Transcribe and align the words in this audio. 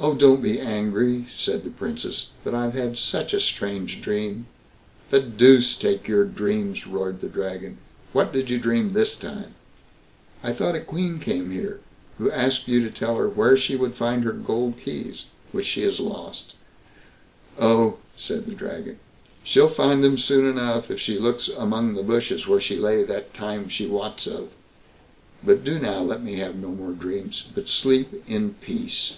"Oh, 0.00 0.14
don't 0.14 0.40
be 0.40 0.60
angry", 0.60 1.26
said 1.36 1.64
the 1.64 1.70
Princess; 1.70 2.28
"but 2.44 2.54
I've 2.54 2.74
had 2.74 2.96
such 2.96 3.34
a 3.34 3.40
strange 3.40 4.00
dream." 4.00 4.46
"The 5.10 5.18
deuce 5.20 5.74
take 5.74 6.06
your 6.06 6.24
dreams", 6.24 6.86
roared 6.86 7.20
the 7.20 7.26
Dragon; 7.28 7.78
"what 8.12 8.32
did 8.32 8.48
you 8.48 8.60
dream 8.60 8.92
this 8.92 9.16
time?" 9.16 9.56
"I 10.40 10.52
thought 10.52 10.76
a 10.76 10.80
queen 10.82 11.18
came 11.18 11.50
here, 11.50 11.80
who 12.18 12.30
asked 12.30 12.68
you 12.68 12.80
to 12.84 12.92
tell 12.92 13.16
her 13.16 13.28
where 13.28 13.56
she 13.56 13.74
would 13.74 13.94
find 13.96 14.22
her 14.22 14.30
gold 14.30 14.74
keys, 14.78 15.24
which 15.50 15.66
she 15.66 15.82
has 15.82 15.98
lost." 15.98 16.54
"Oh", 17.58 17.98
said 18.16 18.46
the 18.46 18.54
Dragon, 18.54 19.00
"she'll 19.42 19.68
find 19.68 20.04
them 20.04 20.16
soon 20.16 20.46
enough 20.46 20.92
if 20.92 21.00
she 21.00 21.18
looks 21.18 21.48
among 21.48 21.94
the 21.94 22.04
bushes 22.04 22.46
where 22.46 22.60
she 22.60 22.76
lay 22.76 23.02
that 23.02 23.34
time 23.34 23.68
she 23.68 23.84
wots 23.88 24.28
of. 24.28 24.50
But 25.42 25.64
do 25.64 25.76
now 25.80 26.02
let 26.02 26.22
me 26.22 26.36
have 26.36 26.54
no 26.54 26.68
more 26.68 26.92
dreams, 26.92 27.42
but 27.52 27.68
sleep 27.68 28.22
in 28.28 28.54
peace." 28.62 29.16